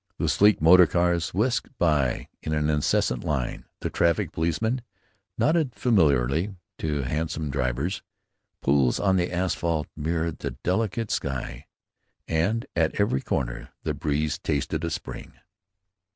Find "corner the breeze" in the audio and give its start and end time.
13.21-14.39